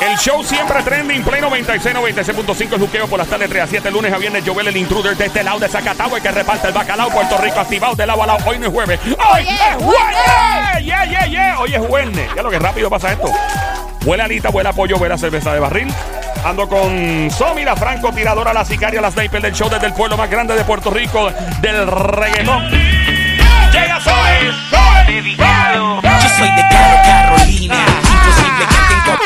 [0.00, 3.90] El show siempre trending, Play 96, 96.5 el juqueo por las tardes 3 a 7,
[3.90, 6.72] lunes a viernes, Joel el intruder de este lado de Zacatau, el que reparte el
[6.72, 10.84] bacalao, Puerto Rico activado de lado a lado, hoy no es jueves, hoy es jueves,
[10.84, 13.30] yeah, yeah, yeah, hoy es jueves, ya lo que rápido pasa esto,
[14.04, 15.92] huele alita, huele a pollo, huele cerveza de barril,
[16.44, 20.16] ando con Somi, la franco tiradora, la sicaria, la sniper del show desde el pueblo
[20.16, 21.30] más grande de Puerto Rico,
[21.60, 26.07] del reggaetón, llega Somi, Somi, Yo
[26.38, 27.84] soy de Caro Carolina.
[27.98, 29.18] Imposible que tenga.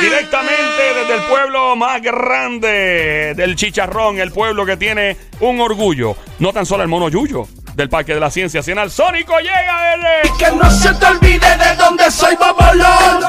[0.00, 6.52] Directamente desde el pueblo más grande del chicharrón, el pueblo que tiene un orgullo, no
[6.52, 10.36] tan solo el mono Yuyo del Parque de la Ciencia, sino el Sónico llega desde...
[10.38, 13.20] Que no se te olvide de dónde soy Bobolón.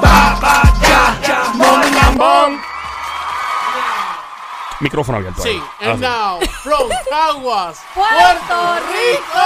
[0.00, 1.44] Baba, ya, ya,
[2.14, 2.60] mon.
[4.80, 5.42] Micrófono abierto.
[5.42, 9.40] Sí, and now, from Caguas, Puerto Rico.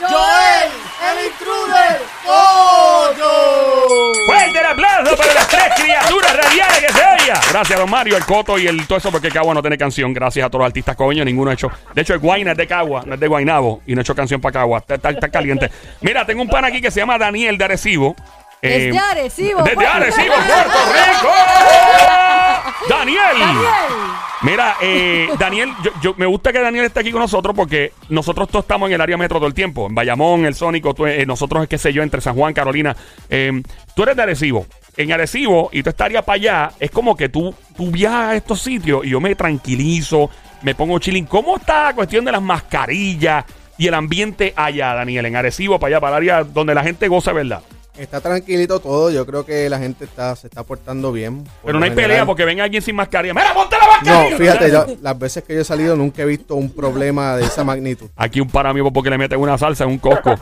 [0.00, 0.70] Joel,
[2.28, 4.12] Coyo.
[4.26, 7.40] Fuerte el aplauso para las tres criaturas radiales que se oiga.
[7.50, 10.12] Gracias, don Mario, el Coto y el todo eso, porque Cagua no tiene canción.
[10.12, 11.70] Gracias a todos los artistas coño, ninguno ha hecho.
[11.94, 14.14] De hecho, el Guayna es de Cagua, no es de Guaynabo, y no ha hecho
[14.14, 14.78] canción para Cagua.
[14.78, 15.70] Está, está- está caliente.
[16.02, 18.14] Mira, tengo un pan aquí que se llama Daniel de Arecibo.
[18.60, 19.62] Eh, Desde Arecibo.
[19.62, 20.46] Desde Puerto Arecibo, Rico.
[20.46, 22.37] Puerto Rico.
[22.88, 23.20] Daniel.
[23.38, 23.68] Daniel.
[24.42, 28.48] Mira, eh, Daniel, yo, yo- me gusta que Daniel esté aquí con nosotros porque nosotros
[28.48, 29.86] todos estamos en el área metro todo el tiempo.
[29.88, 32.96] En Bayamón, el Sónico, tú, eh, nosotros, qué sé yo, entre San Juan, Carolina.
[33.28, 33.62] Eh,
[33.94, 34.66] tú eres de Arecibo.
[34.96, 38.60] En Arecibo, y tú estarías para allá, es como que tú, tú viajas a estos
[38.60, 40.30] sitios y yo me tranquilizo,
[40.62, 41.26] me pongo chilling.
[41.26, 43.44] ¿Cómo está la cuestión de las mascarillas
[43.76, 45.26] y el ambiente allá, Daniel?
[45.26, 47.62] En Arecibo, para allá, para el área donde la gente goza, ¿verdad?
[47.98, 51.42] Está tranquilito todo, yo creo que la gente está, se está portando bien.
[51.42, 52.10] por Pero no hay general.
[52.10, 53.34] pelea porque ven alguien sin mascarilla.
[53.34, 54.30] ¡Mira, ponte la mascarilla!
[54.30, 57.44] No, fíjate, yo- las veces que yo he salido nunca he visto un problema de
[57.44, 58.08] esa magnitud.
[58.16, 60.34] Aquí un para amigo porque le meten una salsa en un cosco.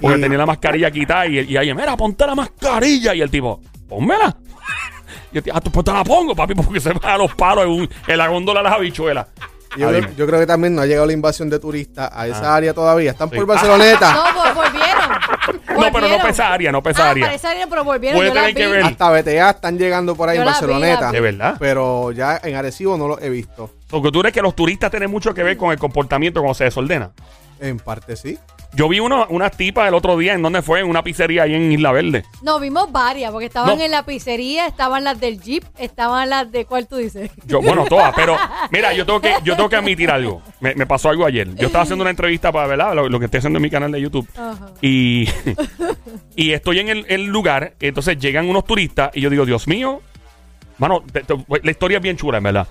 [0.00, 3.14] Porque Y- tenía la mascarilla quitada y, y ahí, mira, ponte la mascarilla.
[3.14, 4.36] Y el tipo, pónmela.
[5.32, 7.32] Y el tío, ah, tú, pues te la pongo, papi, porque se va a los
[7.36, 9.26] palos en, un- en la góndola de las habichuelas.
[9.76, 12.26] Yo, Ah, creo, yo creo que también no ha llegado la invasión de turistas a
[12.28, 13.10] esa área todavía.
[13.10, 13.36] Están Sí.
[13.36, 14.12] por Barceloneta.
[14.12, 14.84] No, vol- volvieron.
[15.74, 16.26] No, pero no Volvieron.
[16.28, 17.24] pesa área, no pesa Ah, área.
[17.24, 18.18] para esa área, pero volvieron.
[18.20, 18.84] Puede tener que ver.
[18.84, 21.08] Hasta BTA están llegando por ahí Yo en vi, Barceloneta.
[21.10, 21.14] vi.
[21.14, 21.56] ¿De verdad?
[21.58, 23.70] Pero ya en Arecibo no lo he visto.
[23.90, 26.64] Porque tú crees que los turistas tienen mucho que ver con el comportamiento cuando se
[26.64, 27.10] desordena.
[27.58, 28.38] En parte sí.
[28.76, 31.54] Yo vi uno, unas tipas el otro día en donde fue, en una pizzería ahí
[31.54, 32.24] en Isla Verde.
[32.42, 33.84] No, vimos varias, porque estaban No.
[33.84, 37.30] en la pizzería, estaban las del Jeep, estaban las de, ¿cuál tú dices?
[37.46, 38.36] Yo, bueno, todas, pero
[38.72, 40.42] mira, yo tengo que, yo tengo que admitir algo.
[40.60, 41.54] Me, me pasó algo ayer.
[41.54, 42.94] Yo estaba haciendo una entrevista para, ¿verdad?
[42.94, 44.28] Lo, lo que estoy haciendo en mi canal de YouTube.
[44.36, 44.72] Ajá.
[44.82, 45.28] Y,
[46.36, 50.02] y estoy en el, el lugar, entonces llegan unos turistas y yo digo, Dios mío,
[50.78, 52.66] mano, te- te- la historia es bien chula, en verdad.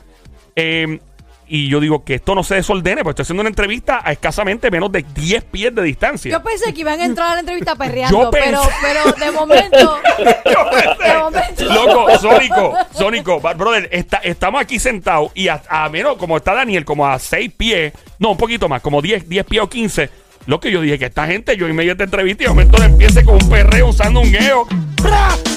[0.56, 1.00] Eh,
[1.48, 4.72] y yo digo que esto no se desordene, pues estoy haciendo una entrevista a escasamente
[4.72, 6.32] menos de 10 pies de distancia.
[6.32, 9.32] Yo pensé que iban a entrar a la entrevista perreando, Yo pensé- pero, pero de
[9.32, 10.00] momento,
[11.04, 11.64] de momento.
[11.74, 16.54] Loco, Sónico, Sónico, ba- brother, está- estamos aquí sentados y a, a menos, como está
[16.54, 20.10] Daniel, como a 6 pies, no, un poquito más, como 10, 10 pies o 15.
[20.46, 22.50] Lo que yo dije, que esta gente, yo en medio de esta entrevista y de
[22.50, 24.68] momento empiece con un perreo usando un geo.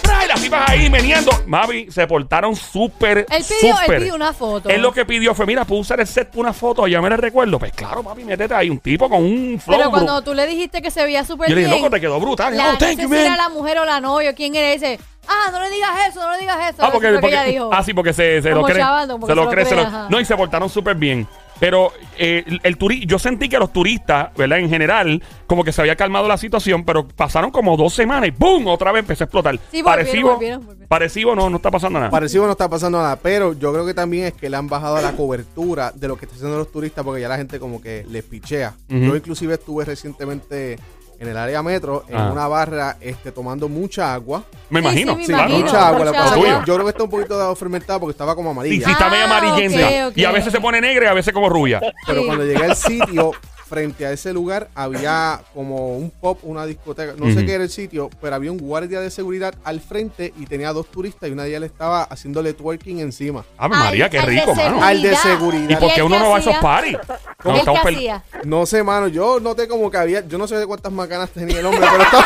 [0.03, 0.25] ¡Bra!
[0.25, 1.31] Y las tipas ahí meneando.
[1.47, 4.69] Mavi, se portaron súper, Él pidió, él pidió una foto.
[4.69, 6.87] Él lo que pidió fue, mira, ¿puedo usar el set una foto?
[6.87, 7.59] Ya me la recuerdo.
[7.59, 8.71] Pues claro, papi, métete ahí.
[8.71, 9.77] Un tipo con un flow.
[9.78, 11.71] Pero cuando tú le dijiste que se veía súper Yo le bien.
[11.71, 12.56] dije, loco, te quedó brutal.
[12.56, 13.39] la, oh, thank no you, si era man.
[13.39, 16.39] la mujer o la novia, quién era, dice, ah, no le digas eso, no le
[16.39, 16.83] digas eso.
[16.84, 17.71] Ah, porque, Eso ella dijo.
[17.72, 18.78] ah, sí, porque se, se lo Como cree.
[18.78, 19.65] chavando, porque se lo se lo cree.
[19.65, 20.06] se cree, lo- ajá.
[20.11, 21.27] no, y se portaron súper bien.
[21.59, 24.59] Pero eh, el, el turi- yo sentí que los turistas, ¿verdad?
[24.59, 28.31] En general, como que se había calmado la situación, pero pasaron como dos semanas y
[28.31, 28.67] ¡boom!
[28.67, 29.59] Otra vez empezó a explotar.
[29.71, 30.89] Sí, parecido, volvieron, volvieron.
[30.89, 32.11] parecido no, no está pasando nada.
[32.11, 35.00] Parecido no está pasando nada, pero yo creo que también es que le han bajado
[35.00, 38.05] la cobertura de lo que están haciendo los turistas porque ya la gente como que
[38.11, 38.75] les pichea.
[38.89, 40.78] Yo inclusive estuve recientemente
[41.19, 42.31] en el área metro, en Ah.
[42.32, 44.44] una barra, este, tomando mucha agua.
[44.69, 45.12] me Sí, imagino.
[45.12, 45.66] sí, me Sí, claro, imagino.
[45.66, 46.04] mucha agua.
[46.06, 46.65] Mucha agua.
[46.66, 48.87] yo creo que está un poquito fermentada porque estaba como Sí, amarilla.
[48.87, 49.87] sí, está media Ah, amarillenta.
[49.87, 50.16] ok, ok.
[50.19, 51.81] Y a veces se pone negra y a veces como rubia.
[52.06, 52.27] Pero Sí.
[52.27, 53.32] cuando llegué al sitio,
[53.69, 57.15] frente a ese lugar, había como un pop, una discoteca.
[57.16, 60.47] No sé qué era el sitio, pero había un guardia de seguridad al frente y
[60.47, 63.45] tenía dos turistas y una de ellas le estaba haciéndole twerking encima.
[63.59, 64.83] Ave María, Al- qué de rico, mano.
[64.83, 65.71] Al de seguridad.
[65.71, 66.98] ¿Y por qué uno no va a esos parties?
[67.45, 68.22] ¿Él No?
[68.45, 71.59] No sé, mano, yo noté como que había, yo no sé de cuántas macanas tenía
[71.60, 72.24] el hombre, pero estaba,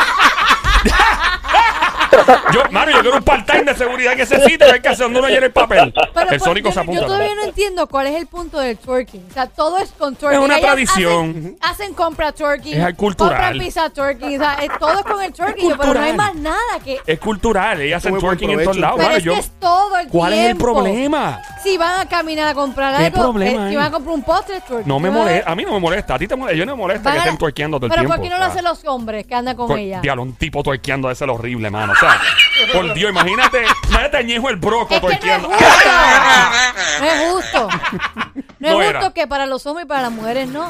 [2.53, 5.05] Yo, mano, yo quiero un part-time de seguridad en ese sitio que hay que hacer
[5.05, 5.93] donde uno llena el papel.
[6.13, 7.01] Pero el Sónico yo, se apunta.
[7.01, 9.25] yo todavía no entiendo cuál es el punto del twerking.
[9.29, 10.39] O sea, todo es con twerking.
[10.39, 11.29] Es una Ellas tradición.
[11.29, 12.81] Hacen, hacen compra twerking.
[12.81, 13.31] Es cultural.
[13.37, 14.35] Compran pizza twerking.
[14.35, 15.69] O sea, es- todo es con el twerking.
[15.69, 16.99] Yo, Pero no hay más nada que...
[17.05, 18.99] Es cultural, ellas hacen twerking en todos lados.
[18.99, 21.41] Pero es yo- que es todo el ¿Cuál es el problema?
[21.63, 23.69] Si van a caminar a comprar ¿Qué algo, problema eh, hay?
[23.71, 24.85] si van a comprar un postre, twerk.
[24.85, 26.81] No me molesta, a mí no me molesta, a ti te molesta, yo no me
[26.81, 28.15] molesta Van que estén tuerqueando todo el Pero tiempo.
[28.15, 28.51] ¿por qué no lo sea.
[28.51, 30.01] hacen los hombres que andan con Por- ella?
[30.01, 31.93] Diablo, un tipo tuerqueando ese es lo horrible, mano.
[32.01, 32.19] Sea,
[32.73, 35.89] por Dios, imagínate, imagínate a Ñejo el broco Es que no es justo.
[36.99, 37.69] No es justo.
[38.59, 39.11] No es No justo era.
[39.13, 40.67] que para los hombres y para las mujeres no.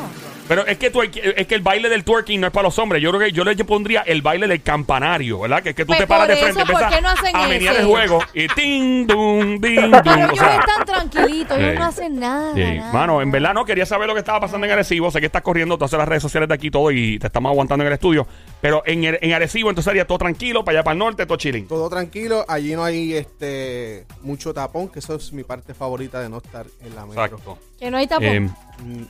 [0.52, 3.02] Pero es que, tuerque- es que el baile del twerking no es para los hombres.
[3.02, 5.64] Yo creo que yo le pondría el baile del campanario, ¿verdad?
[5.64, 7.36] Que es que tú Pues te paras de frente, eso, ¿por empiezas qué no hacen
[7.38, 10.12] a menear el juego y ting, dum, ding, Pero dum.
[10.14, 11.78] O ellos sea, están tranquilitos, ellos Sí.
[11.80, 12.54] no hacen nada.
[12.54, 12.92] Sí, nada.
[12.92, 15.10] Mano, en verdad no quería saber lo que estaba pasando en Arecibo.
[15.10, 17.50] Sé que estás corriendo, tú haces las redes sociales de aquí todo y te estamos
[17.50, 18.28] aguantando en el estudio.
[18.60, 21.66] Pero en, en Arecibo entonces sería todo tranquilo, para allá para el norte, todo chilling.
[21.70, 26.28] Todo tranquilo, allí no hay este mucho tapón, que eso es mi parte favorita de
[26.28, 27.24] no estar en la metro.
[27.24, 27.58] Exacto.
[27.80, 28.26] Que no hay tapón.
[28.26, 28.50] Eh,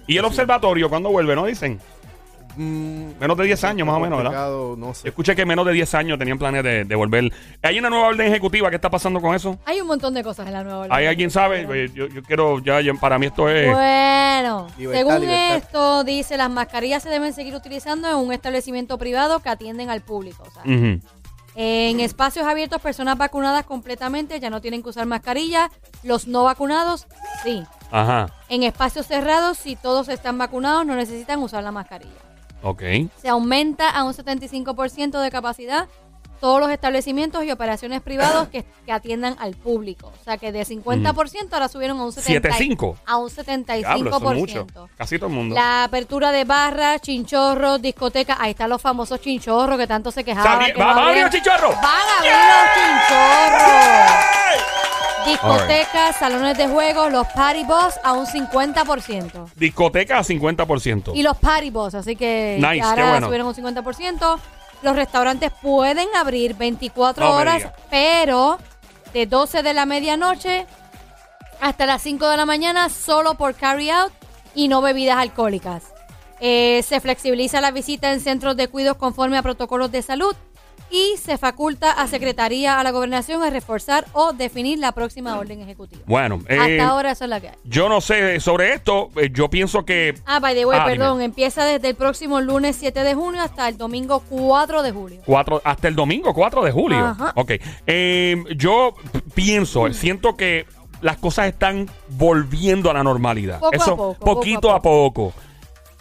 [0.07, 1.35] y el observatorio, ¿cuándo vuelve?
[1.35, 1.79] ¿No dicen?
[2.57, 4.49] mm, Menos de 10 años más o menos, ¿verdad?
[4.77, 5.07] No sé.
[5.07, 7.31] escuché que menos de 10 años tenían planes de, de volver.
[7.61, 8.69] ¿Hay una nueva orden ejecutiva?
[8.69, 9.57] ¿Qué está pasando con eso?
[9.65, 10.91] Hay un montón de cosas en la nueva orden.
[10.93, 11.65] ¿Hay alguien sabe?
[11.65, 13.71] Pues Yo, yo quiero, ya, para mí esto es...
[13.73, 15.55] Bueno, Libertad, según libertad.
[15.57, 20.01] esto, dice, las mascarillas se deben seguir utilizando en un establecimiento privado que atienden al
[20.01, 20.43] público.
[20.45, 20.99] O sea, Ujú.
[21.53, 25.69] En espacios abiertos, personas vacunadas completamente ya no tienen que usar mascarilla.
[26.01, 27.07] Los no vacunados,
[27.43, 27.61] sí.
[27.91, 32.11] Ajá, En espacios cerrados, si todos están vacunados, no necesitan usar la mascarilla.
[32.63, 32.81] ok.
[33.21, 35.87] Se aumenta a un 75% de capacidad
[36.39, 40.11] todos los establecimientos y operaciones privados que, que atiendan al público.
[40.19, 42.97] O sea que de 50% ahora subieron a un 70, 75.
[43.05, 44.65] a un Diablo, eso es mucho.
[44.65, 44.89] 75%.
[44.97, 45.53] Casi todo el mundo.
[45.53, 48.37] La apertura de barras, chinchorros, discotecas.
[48.39, 50.65] Ahí están los famosos chinchorros que tanto se quejaban.
[50.65, 51.75] Que ¿Va- no va a abrir los chinchorros?
[51.75, 54.80] Van a abrir los chinchorros.
[55.25, 59.51] Discotecas, salones de juegos, los party bus a un 50%.
[59.55, 61.11] Discoteca a 50%.
[61.15, 63.27] Y los party bus, así que Nice, ahora qué bueno.
[63.27, 64.39] subieron un 50%.
[64.81, 67.73] Los restaurantes pueden abrir 24 No me horas, diga.
[67.89, 68.57] pero
[69.13, 70.65] de 12 de la medianoche
[71.59, 74.11] hasta las 5 de la mañana solo por carry out
[74.55, 75.83] y no bebidas alcohólicas.
[76.39, 80.35] Eh, se flexibiliza la visita en centros de cuidados conforme a protocolos de salud
[80.91, 85.61] y se faculta a Secretaría a la Gobernación a reforzar o definir la próxima orden
[85.61, 86.01] ejecutiva.
[86.05, 87.55] Bueno, eh, Hasta ahora eso es la que hay.
[87.63, 89.09] yo no sé sobre esto.
[89.15, 91.25] eh, Yo pienso que Ah, by the way, Ah, perdón, dime.
[91.25, 95.21] empieza desde el próximo lunes 7 de junio hasta el domingo 4 de julio.
[95.25, 97.05] cuatro, hasta el domingo 4 de julio.
[97.05, 97.31] Ajá.
[97.35, 97.51] Ok.
[97.87, 98.93] Eh, yo
[99.33, 100.65] pienso, siento que
[101.01, 103.59] las cosas están volviendo a la normalidad.
[103.59, 105.33] Poco Eso, poco poquito a a poco.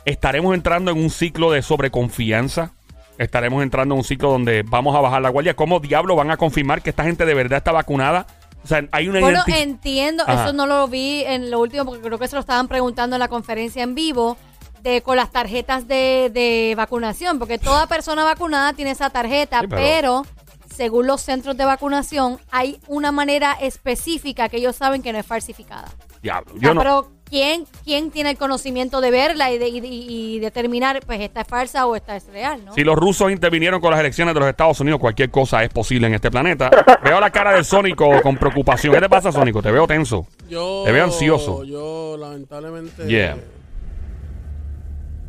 [0.04, 2.72] Estaremos entrando en un ciclo de sobreconfianza.
[3.20, 5.54] Estaremos entrando en un ciclo donde vamos a bajar la guardia.
[5.54, 8.26] ¿Cómo diablos van a confirmar que esta gente de verdad está vacunada?
[8.64, 10.44] O sea, hay una Bueno, entiendo, Ajá.
[10.44, 13.20] eso no lo vi en lo último porque creo que se lo estaban preguntando en
[13.20, 14.38] la conferencia en vivo
[14.82, 19.66] de con las tarjetas de, de vacunación, porque toda persona vacunada tiene esa tarjeta, Sí,
[19.68, 20.26] pero- pero...
[20.74, 25.26] según los centros de vacunación hay una manera específica que ellos saben que no es
[25.26, 25.88] falsificada.
[26.22, 29.68] Diablo, O sea, yo no- Pero ¿quién, ¿quién tiene el conocimiento de verla y, de-
[29.68, 32.74] y- determinar, pues esta es falsa o esta es real, ¿no?
[32.74, 36.06] Si los rusos intervinieron con las elecciones de los Estados Unidos, cualquier cosa es posible
[36.08, 36.70] en este planeta.
[37.04, 38.92] Veo la cara del Sónico con preocupación.
[38.94, 39.62] ¿Qué te pasa, Sónico?
[39.62, 40.26] Te veo tenso.
[40.48, 41.64] Yo, Te veo ansioso.
[41.64, 43.06] Yo, lamentablemente.
[43.06, 43.36] Yeah.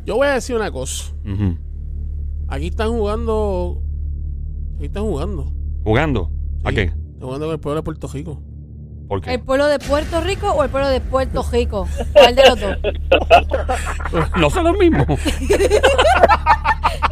[0.04, 1.12] Yo voy a decir una cosa.
[2.48, 3.80] Aquí están jugando.
[4.76, 5.52] Aquí están jugando.
[5.84, 6.30] ¿Jugando?
[6.64, 6.82] ¿A Sí, qué?
[6.82, 8.40] Están jugando con el pueblo de Puerto Rico.
[9.12, 9.34] ¿Por qué?
[9.34, 11.86] ¿El pueblo de Puerto Rico o el pueblo de Puerto Rico?
[12.14, 12.78] ¿Cuál de los dos?
[14.38, 15.06] No son los mismos.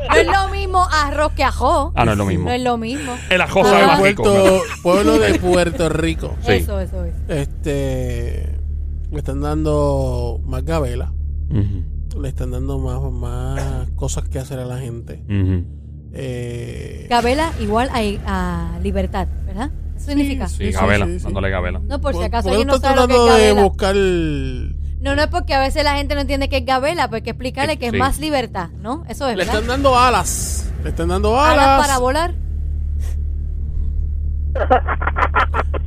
[0.08, 1.93] No es lo mismo arroz que ajo.
[1.94, 2.47] Ah, no es lo mismo.
[2.47, 3.12] No es lo mismo.
[3.29, 3.64] El ajo Ah.
[3.64, 4.23] sabe más rico.
[4.23, 6.34] Puerto, pueblo de Puerto Rico.
[6.41, 6.53] Sí.
[6.53, 7.15] Eso, eso es.
[7.29, 8.58] Este.
[9.10, 11.13] Le están dando más gabela.
[12.19, 15.22] Le están dando más, más cosas que hacer a la gente.
[15.29, 15.65] ujú.
[16.15, 17.89] Eh, Gabela igual
[18.27, 19.70] a, a libertad, ¿verdad?
[20.04, 20.48] Significa.
[20.48, 21.24] Sí, Sí, sí, Gabela, sí, sí.
[21.24, 21.80] dándole Gabela.
[21.86, 23.62] No, por si ¿por- acaso alguien no estás sabe lo que es tratando de Gabela.
[23.69, 23.94] buscar.
[25.00, 27.22] No, no es porque a veces la gente no entiende qué es Gabela, pues hay
[27.24, 27.96] que explicarle que Sí.
[27.96, 29.04] es más libertad, ¿no?
[29.08, 29.54] Eso es, Le ¿verdad?
[29.54, 30.70] están dando alas.
[30.82, 31.80] Le están dando Alas alas.
[31.86, 32.34] para volar.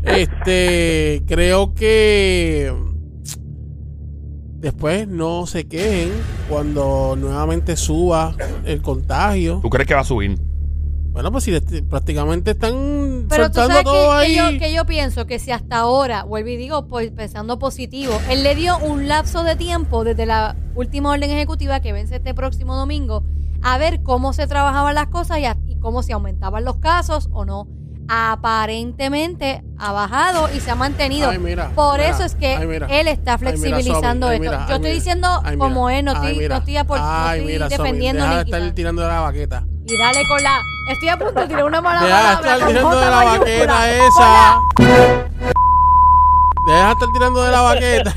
[0.03, 2.73] Este, creo que
[4.59, 6.09] después no se quejen
[6.49, 9.59] cuando nuevamente suba el contagio.
[9.61, 10.37] ¿Tú crees que va a subir?
[11.13, 11.51] Bueno, pues si
[11.81, 14.31] prácticamente están Pero tú soltando sabes todo que, ahí.
[14.31, 18.19] que yo, que yo pienso que si hasta ahora, vuelvo y digo, pues pensando positivo,
[18.29, 22.33] él le dio un lapso de tiempo desde la última orden ejecutiva que vence este
[22.33, 23.23] próximo domingo
[23.61, 27.29] a ver cómo se trabajaban las cosas y, a- y cómo se aumentaban los casos
[27.31, 27.67] o no.
[28.09, 31.29] Aparentemente ha bajado y se ha mantenido.
[31.29, 32.87] Ay, mira, Por mira, eso es que ay, mira.
[32.89, 34.57] él está flexibilizando ay, esto.
[34.67, 35.27] yo estoy diciendo
[35.57, 39.19] como es, no estoy, no estoy, no estoy defendiendo deja ni de estar tirando la
[39.21, 39.65] baqueta.
[39.85, 40.59] Y dale con la.
[40.89, 43.47] Estoy a punto de tirar una mala Deja de palabra estar tirando de la Con
[43.47, 44.59] esa.
[46.67, 48.15] deja de estar tirando de la baqueta.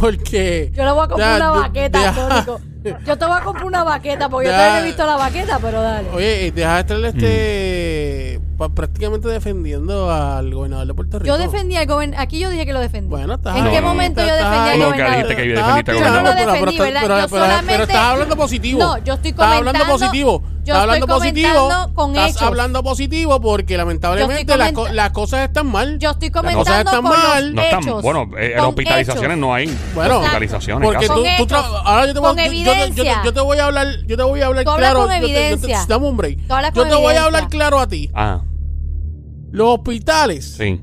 [0.00, 0.72] Porque.
[0.74, 2.60] Yo le voy a comprar Ya, una deja- Sónico.
[3.06, 5.58] Yo te voy a comprar una baqueta porque yo todavía no he visto la baqueta,
[5.60, 6.08] pero dale.
[6.14, 7.04] Oye, y deja de estar Mm.
[7.04, 8.40] este.
[8.56, 11.26] pa- prácticamente defendiendo al gobernador de Puerto Rico.
[11.28, 12.22] Yo defendía al gobernador.
[12.24, 13.08] Aquí yo dije que lo defendí.
[13.10, 15.16] Bueno, estás ¿En qué momento yo defendí al Nunca gobernador?
[15.16, 16.46] dijiste que Estás defendiste al Yo no gobernador.
[16.46, 17.00] lo defendí, ¿verdad?
[17.02, 18.78] pero- Yo pero- solamente- pero estás hablando positivo.
[18.80, 20.42] No, yo estoy Estás hablando comentando- positivo.
[20.64, 21.52] Yo estás hablando estoy positivo.
[21.54, 22.42] comentando con estás hechos.
[22.42, 25.98] hablando positivo porque lamentablemente las, co- comenta- las cosas están mal.
[25.98, 27.44] Yo estoy Las cosas comentando están con mal.
[27.46, 28.02] los No están, hechos.
[28.02, 29.38] bueno, eh, con hospitalizaciones hechos.
[29.40, 30.86] no hay Bueno, hospitalizaciones.
[30.88, 33.22] Porque tú, hechos, ahora yo te voy, con yo- yo, te- yo te- evidencia.
[33.24, 35.00] yo te voy a hablar, yo te voy a hablar claro.
[35.00, 35.84] con yo te- yo te- evidencia.
[35.88, 36.38] dame un break.
[36.74, 38.10] Yo te voy a hablar claro a ti.
[38.14, 38.42] Ah,
[39.52, 40.80] Los hospitales, sí.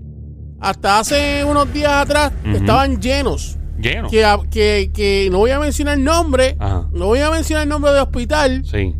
[0.60, 3.57] hasta hace unos días atrás, estaban llenos.
[3.79, 4.10] Lleno.
[4.10, 6.88] Que, que, que no voy a mencionar el nombre, Ajá.
[6.91, 8.96] no voy a mencionar el nombre de hospital, Sí.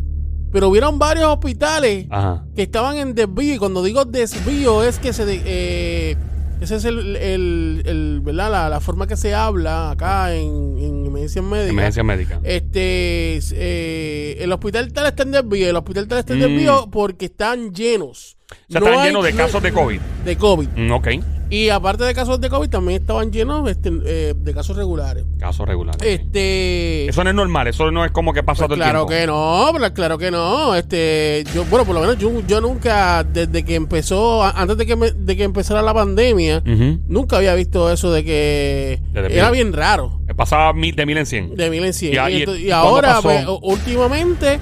[0.52, 2.44] Pero hubieron varios hospitales Ajá.
[2.56, 3.54] que estaban en desvío.
[3.54, 5.24] Y cuando digo desvío, es que se.
[5.24, 6.16] de- eh,
[6.60, 8.50] ese es el, el, el- ¿verdad?
[8.50, 11.70] La, la forma que se habla acá en, en emergencias médicas.
[11.70, 12.40] Emergencia médica.
[12.42, 16.42] Este, es, eh, el hospital tal está en desvío, el hospital tal está en Mm.
[16.42, 18.37] desvío porque están llenos.
[18.50, 20.00] O sea, No están hay- llenos de casos de COVID.
[20.24, 20.68] De COVID.
[20.76, 21.08] Mm, ok.
[21.50, 25.24] Y aparte de casos de COVID, también estaban llenos este, eh, de casos regulares.
[25.38, 26.00] Casos regulares.
[26.02, 27.06] Este.
[27.08, 29.20] Eso no es normal, eso no es como que pasa pues todo el claro tiempo.
[29.22, 30.74] que no, pero claro que no.
[30.74, 34.84] Este, yo, bueno, por lo menos yo, yo nunca, desde que empezó, a- antes de
[34.84, 37.00] que, me- de que empezara la pandemia, Ujú.
[37.08, 40.20] nunca había visto eso de que De era bien raro.
[40.36, 41.54] Pasaba mil, de mil en cien.
[41.56, 42.12] De mil en cien.
[42.12, 43.22] Y a- Y, y- ento- y ¿y cuándo ahora, pasó?
[43.22, 44.58] pues, u- últimamente,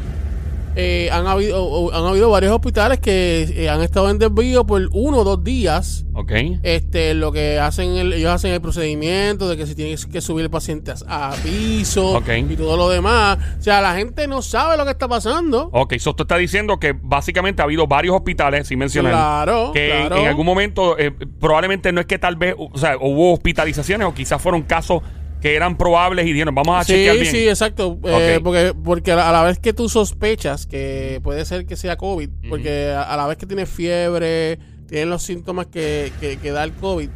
[0.77, 5.19] eh, han, habido, han habido varios hospitales que eh, han estado en desvío por uno
[5.19, 6.05] o dos días.
[6.15, 6.33] Ok.
[6.63, 10.45] Este, lo que hacen, el- ellos hacen el procedimiento de que si tienen que subir
[10.45, 13.39] el paciente a, a piso y todo lo demás.
[13.59, 15.71] O sea, la gente no sabe lo que está pasando.
[15.73, 19.91] Ok, eso tú estás diciendo que básicamente ha habido varios hospitales, sin mencionar, Claro, que
[20.03, 20.23] en- claro.
[20.23, 24.15] en algún momento eh, probablemente no es que tal vez, o sea, hubo hospitalizaciones o
[24.15, 25.03] quizás fueron casos
[25.41, 27.31] que eran probables y dijeron, vamos a Sí, chequear bien.
[27.31, 27.99] sí, exacto.
[28.05, 32.31] Eh, porque porque a la, vez que tú sospechas que puede ser que sea COVID,
[32.49, 36.65] porque a, a la vez que tienes fiebre, tienes los síntomas que, que, que da
[36.65, 37.11] el COVID,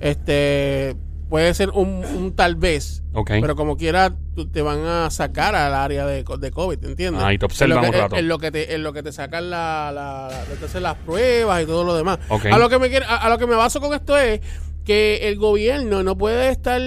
[0.00, 0.96] este
[1.32, 3.02] puede ser un, un tal vez.
[3.40, 7.22] Pero como quiera, tú- te van a sacar al área de, de COVID, ¿entiendes?
[7.24, 8.16] Ah, y te observan un rato.
[8.16, 11.84] En lo que te, en lo que te sacan la, la, las pruebas y todo
[11.84, 12.18] lo demás.
[12.28, 14.40] A lo que me a, a lo que me baso con esto es
[14.84, 16.78] que el gobierno no puede estar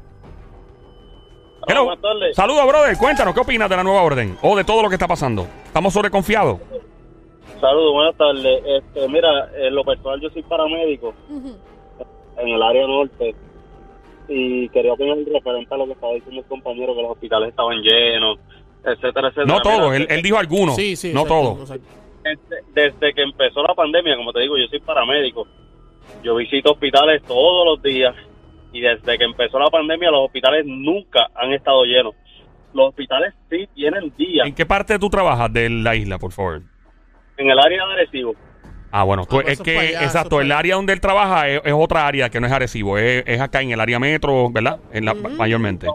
[1.68, 1.86] Hello.
[1.86, 2.36] buenas tardes.
[2.36, 2.98] Saludos, brother.
[2.98, 4.38] Cuéntanos, ¿qué opinas de la nueva orden?
[4.42, 5.48] O de todo lo que está pasando.
[5.68, 6.60] ¿Estamos sobreconfiados?
[7.62, 8.64] Saludos, buenas tardes.
[8.66, 11.14] Este, mira, en lo personal yo soy paramédico
[12.38, 13.36] en el área norte
[14.28, 17.78] y quería opinar referente a lo que estaba diciendo el compañero, que los hospitales estaban
[17.82, 18.40] llenos,
[18.84, 19.46] etcétera, etcétera.
[19.46, 19.92] No todos.
[19.92, 20.76] Mira, Él, él dijo algunos.
[20.76, 21.14] Sí, sí.
[21.14, 21.70] no todos.
[21.70, 25.48] Desde, desde que empezó la pandemia, como te digo, yo soy paramédico.
[26.24, 28.16] Yo visito hospitales todos los días
[28.74, 32.16] y desde que empezó la pandemia los hospitales nunca han estado llenos.
[32.74, 36.62] Los hospitales sí tienen días ¿En qué parte tú trabajas de la isla, por favor?
[37.38, 38.36] En el área de Arecibo.
[38.92, 40.76] Ah, bueno, tú- Ah, pues es eso que, es para allá, eso exacto, el área
[40.76, 43.72] donde él trabaja es, es otra área que no es Arecibo, es, es acá en
[43.72, 44.80] el área metro, ¿verdad?
[44.92, 45.88] En la, Mayormente.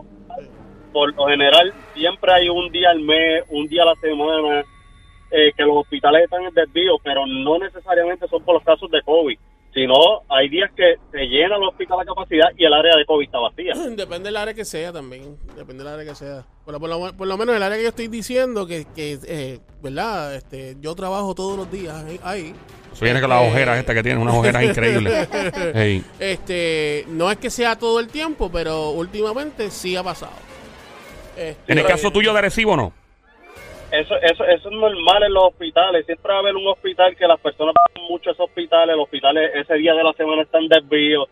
[0.93, 4.65] por lo general siempre hay un día al mes, un día a la semana
[5.31, 9.03] eh, que los hospitales están en desvío, pero no necesariamente son por los casos de
[9.03, 9.39] COVID,
[9.77, 9.93] sino
[10.31, 13.39] hay días que se llena el hospital a capacidad y el área de COVID está
[13.41, 13.75] vacía.
[13.95, 15.37] Depende del área que sea también.
[15.55, 16.47] Depende del área que sea.
[16.65, 19.19] Por lo, por lo- por lo menos el área que yo estoy diciendo, que, que
[19.29, 20.35] eh, ¿verdad?
[20.35, 22.19] Este, yo trabajo todos los días ahí.
[22.25, 22.55] ahí.
[22.91, 25.29] Eso viene con las Eh, ojeras esta que tiene, unas ojeras increíbles.
[26.19, 30.33] Este, no es que sea todo el tiempo, pero últimamente sí ha pasado.
[31.37, 32.95] Este, En el caso tuyo de Arecibo, ¿no?
[33.91, 36.05] Eso, eso, eso es normal en los hospitales.
[36.07, 38.91] Siempre va a haber un hospital que las personas van mucho a ese hospital.
[38.91, 41.27] El hospital ese día de la semana está en desvío.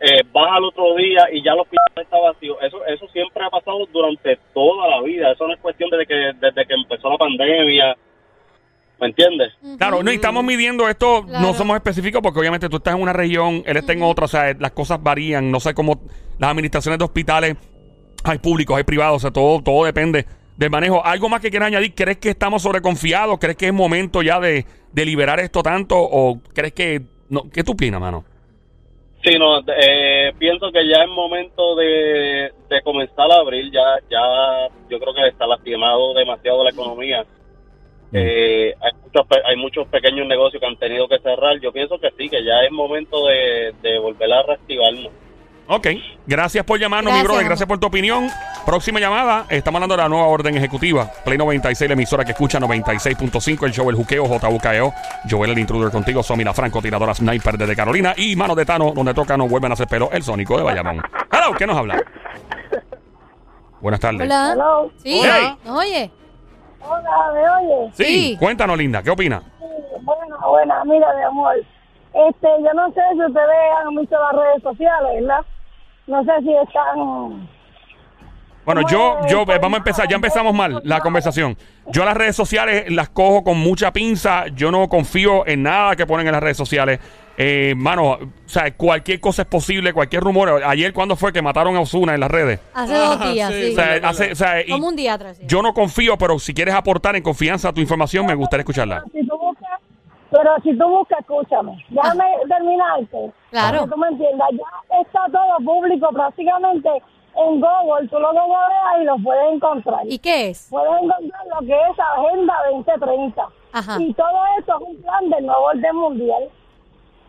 [0.00, 2.60] Eh, vas al otro día y ya el hospital está vacío.
[2.60, 5.32] Eso, eso siempre ha pasado durante toda la vida.
[5.32, 7.96] Eso no es cuestión desde que, desde que empezó la pandemia.
[9.00, 9.54] ¿Me entiendes?
[9.78, 13.14] Claro, no, y estamos midiendo esto, no somos específicos porque obviamente tú estás en una
[13.14, 16.02] región, él está en otra, o sea, las cosas varían, no sé cómo
[16.38, 17.56] las administraciones de hospitales,
[18.24, 20.26] hay públicos, hay privados, o sea, todo, todo depende
[20.60, 21.02] del manejo.
[21.02, 21.94] ¿Algo más que quieras añadir?
[21.94, 23.38] ¿Crees que estamos sobreconfiados?
[23.38, 25.96] ¿Crees que es momento ya de, de liberar esto tanto?
[25.98, 27.00] ¿O crees que...
[27.30, 28.24] No, ¿Qué tú opinas, mano?
[29.24, 33.70] Sí, no, eh, pienso que ya es momento de, de comenzar a abrir.
[33.72, 37.24] Ya, ya yo creo que está lastimado demasiado la economía.
[38.12, 41.58] Eh, hay, muchos, hay muchos pequeños negocios que han tenido que cerrar.
[41.60, 45.10] Yo pienso que sí, que ya es momento de, de volver a reactivarnos.
[45.72, 45.86] Ok,
[46.26, 48.28] gracias por llamarnos, mi brother, gracias por tu opinión.
[48.66, 51.08] Próxima llamada, estamos hablando de la nueva orden ejecutiva.
[51.24, 54.92] Play 96, la emisora que escucha 96.5, el show El Juqueo, JUKEO,
[55.30, 58.90] Joel el Intruder contigo, Somi la Franco, tiradora sniper desde Carolina y Mano de Tano,
[58.90, 61.00] donde toca no vuelven a hacer pelo, el sónico de Bayamón.
[61.30, 62.02] Hello, ¿qué nos habla?
[63.80, 64.22] Buenas tardes.
[64.22, 64.50] Hola.
[64.52, 64.90] Hello.
[65.04, 65.56] Sí, Hey.
[65.64, 66.10] ¿nos oye?
[66.80, 67.92] Hola, ¿me oye?
[67.94, 68.36] Sí, Sí.
[68.40, 69.40] cuéntanos, linda, ¿qué opina?
[69.60, 69.64] Sí,
[70.02, 71.54] buena, buena, mira, mi amor.
[72.12, 75.44] Este, yo no sé si ustedes han visto las redes sociales, ¿verdad?
[76.06, 77.48] No sé si están...
[78.64, 81.56] Bueno, yo, yo, vamos a empezar, ya empezamos mal la conversación.
[81.86, 86.06] Yo las redes sociales las cojo con mucha pinza, yo no confío en nada que
[86.06, 87.00] ponen en las redes sociales.
[87.38, 90.62] Eh, mano, o sea, cualquier cosa es posible, cualquier rumor.
[90.62, 92.60] Ayer, ¿cuándo fue que mataron a Osuna en las redes?
[92.74, 93.72] Hace dos días, sí, sí.
[93.72, 95.38] O sea, hace- o sea, y Como un día atrás.
[95.38, 95.44] sí.
[95.46, 99.02] yo no confío, pero si quieres aportar en confianza tu información, me gustaría escucharla.
[99.12, 99.59] Si tú buscas,
[100.30, 103.32] pero si tú buscas, escúchame, déjame terminarte.
[103.50, 103.84] Claro.
[103.84, 106.88] Que tú me entiendas, ya está todo público prácticamente
[107.36, 110.00] en Google, tú lo googleas y lo puedes encontrar.
[110.04, 110.68] ¿Y qué es?
[110.70, 113.48] Puedes encontrar lo que es Agenda 2030.
[113.72, 113.96] Ajá.
[114.00, 116.50] Y todo esto es un plan del nuevo orden mundial.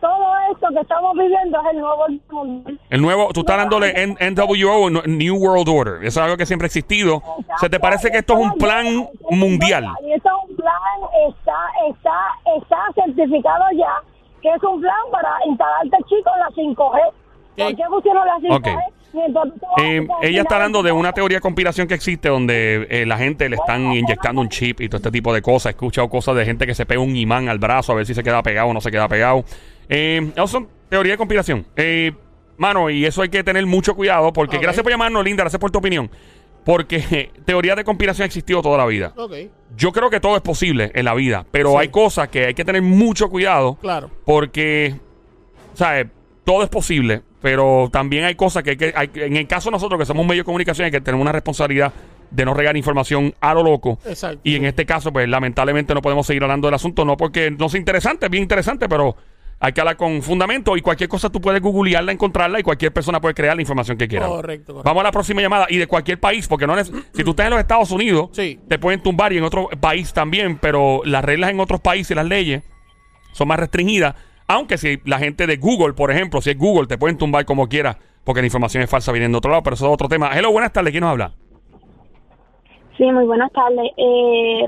[0.02, 2.80] Todo esto que estamos viviendo es el nuevo mundial.
[2.90, 5.94] El nuevo, tú estás dándole N- NWO, New World Order.
[6.04, 7.22] Eso es algo que siempre ha existido.
[7.60, 9.86] ¿Se te parece que esto es un plan mundial?
[10.04, 10.74] Y esto es un plan,
[11.28, 11.54] está,
[11.88, 14.02] está, está certificado ya,
[14.42, 17.12] que es un plan para instalarte chicos en la 5G.
[17.54, 17.84] ¿Por ¿Qué?
[17.88, 18.56] pusieron la 5G?
[18.56, 18.68] Ok.
[19.14, 22.28] Mientras tú te vas Eh, ella está hablando de una teoría de conspiración que existe
[22.30, 25.66] donde eh, la gente le están inyectando un chip y todo este tipo de cosas.
[25.66, 28.14] He escuchado cosas de gente que se pega un imán al brazo a ver si
[28.14, 29.44] se queda pegado o no se queda pegado.
[29.94, 31.66] Eh, son teorías de conspiración.
[31.76, 32.12] Eh,
[32.56, 35.70] mano, y eso hay que tener mucho cuidado porque gracias por llamarnos, Linda, gracias por
[35.70, 36.10] tu opinión.
[36.64, 39.12] Porque teoría de conspiración ha existido toda la vida.
[39.16, 39.32] Ok,
[39.76, 41.76] Yo creo que todo es posible en la vida, pero Sí.
[41.80, 44.10] hay cosas que hay que tener mucho cuidado claro.
[44.24, 44.94] porque,
[45.74, 46.06] ¿sabes?
[46.44, 49.70] Todo es posible, pero también hay cosas que hay que, hay que- en el caso
[49.70, 51.92] de nosotros que somos un medio de comunicación, hay que tener una responsabilidad
[52.30, 53.98] de no regar información a lo loco.
[54.06, 54.40] Exacto.
[54.44, 57.68] Y en este caso, pues lamentablemente no podemos seguir hablando del asunto, no porque no
[57.68, 59.16] sea interesante, es bien interesante, pero
[59.64, 63.20] hay que hablar con fundamento y cualquier cosa tú puedes googlearla, encontrarla y cualquier persona
[63.20, 64.26] puede crear la información que quiera.
[64.26, 64.82] Correcto, correcto.
[64.82, 67.50] Vamos a la próxima llamada y de cualquier país, porque no si tú estás en
[67.50, 68.58] los Estados Unidos, Sí.
[68.66, 72.14] te pueden tumbar y en otro país también, pero las reglas en otros países y
[72.16, 72.64] las leyes
[73.30, 74.16] son más restringidas.
[74.48, 77.68] Aunque si la gente de Google, por ejemplo, si es Google, te pueden tumbar como
[77.68, 80.36] quiera, porque la información es falsa viniendo de otro lado, pero eso es otro tema.
[80.36, 81.34] Hello, buenas tardes, ¿quién nos habla?
[82.98, 83.92] Sí, muy buenas tardes.
[83.96, 84.66] Eh,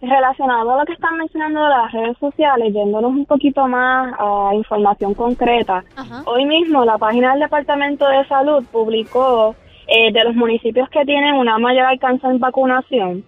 [0.00, 4.54] relacionado a lo que están mencionando de las redes sociales, yéndonos un poquito más a
[4.54, 6.22] información concreta, Ajá.
[6.26, 9.54] hoy mismo la página del Departamento de Salud publicó
[9.86, 13.24] eh, de los municipios que tienen una mayor alcance en vacunación.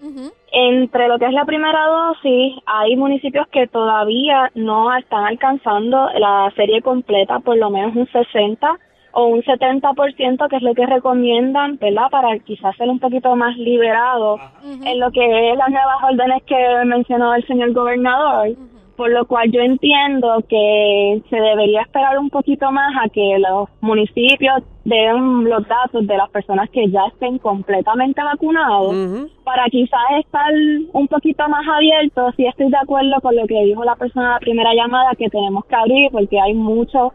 [0.53, 6.53] Entre lo que es la primera dosis, hay municipios que todavía no están alcanzando la
[6.57, 8.79] serie completa, por lo menos un 60
[9.13, 12.09] o un 70%, que es lo que recomiendan, ¿verdad?
[12.11, 14.39] Para quizás ser un poquito más liberado
[14.85, 18.51] en lo que es las nuevas órdenes que mencionó el señor gobernador.
[18.97, 23.67] Por lo cual yo entiendo que se debería esperar un poquito más a que los
[23.81, 28.95] municipios den los datos de las personas que ya estén completamente vacunados
[29.43, 30.53] para quizás estar
[30.93, 34.33] un poquito más abiertos, sí estoy de acuerdo con lo que dijo la persona en
[34.33, 37.13] la primera llamada, que tenemos que abrir porque hay muchos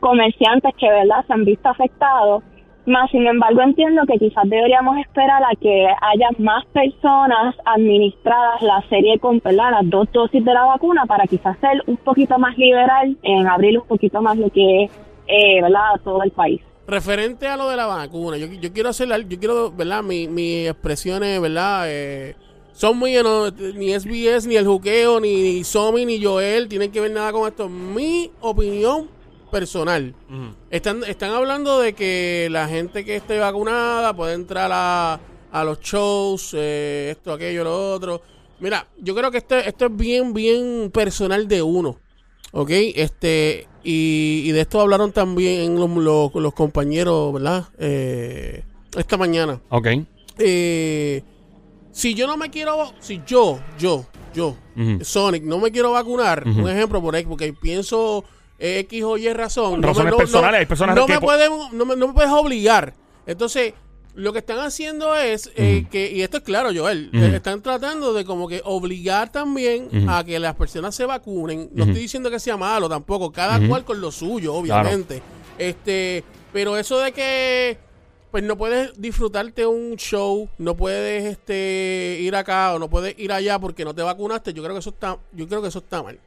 [0.00, 2.42] comerciantes que, ¿verdad?, se han visto afectados.
[2.86, 8.80] Más sin embargo, entiendo que quizás deberíamos esperar a que haya más personas administradas la
[8.88, 13.16] serie con las dos dosis de la vacuna para quizás ser un poquito más liberal
[13.22, 14.90] en abrir un poquito más lo que es
[15.26, 16.00] eh, ¿verdad?
[16.04, 16.60] todo el país.
[16.86, 20.04] Referente a lo de la vacuna, yo, yo quiero hacer, yo quiero, ¿verdad?
[20.04, 21.86] Mi- Mis expresiones, ¿verdad?
[21.88, 22.36] Eh,
[22.70, 27.00] son muy, no, ni SBS, ni el juqueo, ni, ni Somi, ni Joel, tienen que
[27.00, 27.68] ver nada con esto.
[27.68, 29.08] Mi opinión
[29.50, 30.14] personal.
[30.70, 35.20] están, están hablando de que la gente que esté vacunada puede entrar a,
[35.52, 38.22] a los shows, eh, esto, aquello, lo otro.
[38.60, 41.98] Mira, yo creo que esto, esto es bien, bien personal de uno.
[42.52, 42.70] ¿Ok?
[42.70, 47.68] Este, y, y de esto hablaron también los, los- los compañeros, ¿verdad?
[47.78, 48.62] Eh,
[48.96, 49.60] esta mañana.
[49.68, 49.88] Ok.
[50.38, 51.22] Eh,
[51.92, 54.56] si yo no me quiero, si yo, yo, yo.
[55.02, 58.24] Sonic, no me quiero vacunar, un ejemplo por ahí, porque pienso
[58.58, 59.72] X o Y razón.
[59.72, 62.08] no me- Razones no- personales, no- hay personas no que me pueden, no me, no
[62.08, 62.94] me puedes obligar.
[63.26, 63.74] Entonces,
[64.14, 68.14] lo que están haciendo es eh, que, y esto es claro, Joel, eh, están tratando
[68.14, 71.68] de como que obligar también a que las personas se vacunen.
[71.74, 75.20] No estoy diciendo que sea malo tampoco, cada cual con lo suyo, obviamente.
[75.58, 77.78] Este, pero eso de que
[78.30, 83.32] pues no puedes disfrutarte un show, no puedes este ir acá o no puedes ir
[83.32, 86.02] allá porque no te vacunaste, yo creo que eso está yo creo que eso está
[86.02, 86.18] mal.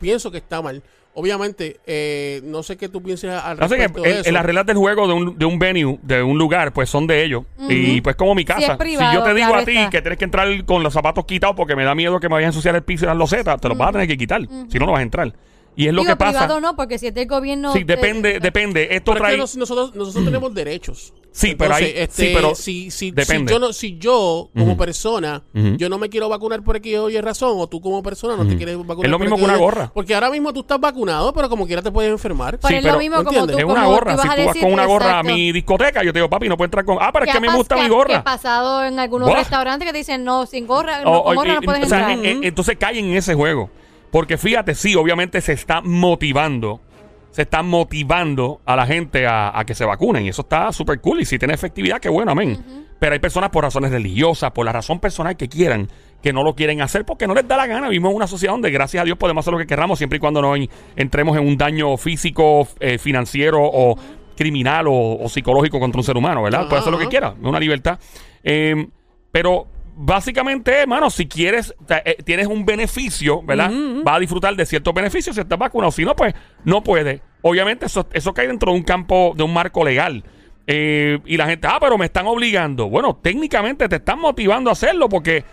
[0.00, 0.82] Pienso que está mal.
[1.12, 4.28] Obviamente, eh, no sé qué tú pienses al Así que respecto de en, eso.
[4.28, 7.06] en las reglas del juego de un, de un venue, de un lugar, pues son
[7.06, 7.44] de ellos.
[7.68, 8.78] Y pues como mi casa.
[8.78, 9.90] privado, si yo te digo claro a ti está.
[9.90, 12.46] que tienes que entrar con los zapatos quitados porque me da miedo que me vayan
[12.46, 14.40] a ensuciar el piso y las losetas, te los vas a tener que quitar.
[14.68, 15.32] Si no, no vas a entrar.
[15.76, 16.30] Y es lo Digo, que pasa.
[16.40, 17.72] privado no, porque si es del gobierno...
[17.72, 18.88] sí, depende, eh, depende.
[18.90, 19.38] Esto Pero es que trae.
[19.38, 21.14] nos- nosotros, nosotros tenemos derechos.
[21.32, 23.46] Sí, pero hay- este, sí, pero si, si, depende.
[23.48, 24.76] si yo, no, si yo como Ujú.
[24.76, 25.76] persona, Ujú.
[25.76, 28.42] yo no me quiero vacunar por X o Y razón, o tú como persona no
[28.42, 28.56] te Ujú.
[28.56, 29.92] quieres vacunar Es lo por mismo que una gorra.
[29.94, 32.58] Porque ahora mismo tú estás vacunado, pero como quiera te puedes enfermar.
[32.58, 33.56] Pero Sí, es pero- lo mismo como ¿entiendes?
[33.56, 34.16] tú, es una como gorra.
[34.16, 35.32] tú Si vas tú a vas decir, con una gorra a exacto.
[35.32, 36.98] mi discoteca, yo te digo, papi, no puedes entrar con.
[37.00, 38.16] Ah, pero es que ¿Qué me ha pas- gusta mi gorra.
[38.18, 41.54] ha pasado en algunos restaurantes que te dicen, no, sin gorra, no, con o- gorra
[41.54, 42.26] no puedes o sea, entrar.
[42.26, 43.70] eh, eh, entonces caen en ese juego.
[44.10, 46.80] Porque fíjate, sí, obviamente se está motivando.
[47.30, 50.24] Se está motivando a la gente a, a que se vacunen.
[50.26, 51.20] Y eso está súper cool.
[51.20, 52.86] Y si tiene efectividad, qué bueno, amén.
[52.98, 55.88] Pero hay personas por razones religiosas, por la razón personal que quieran,
[56.22, 57.88] que no lo quieren hacer porque no les da la gana.
[57.88, 60.20] Vivimos en una sociedad donde, gracias a Dios, podemos hacer lo que queramos siempre y
[60.20, 63.96] cuando no en- entremos en un daño físico, eh, financiero o
[64.36, 66.66] criminal o, o psicológico contra un ser humano, ¿verdad?
[66.68, 67.98] Puede hacer lo que quiera, es una libertad.
[68.42, 68.88] Eh,
[69.32, 69.66] pero
[70.02, 73.70] básicamente, hermano, si quieres, eh, tienes un beneficio, ¿verdad?
[74.02, 75.92] Vas a disfrutar de ciertos beneficios si estás vacunado.
[75.92, 76.34] Si no, pues
[76.64, 77.22] no puede.
[77.42, 80.24] Obviamente, eso, eso cae dentro de un campo, de un marco legal.
[80.66, 82.88] Eh, y la gente, ah, pero me están obligando.
[82.88, 85.44] Bueno, técnicamente te están motivando a hacerlo porque